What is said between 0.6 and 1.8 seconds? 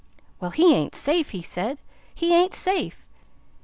ain't safe!" he said.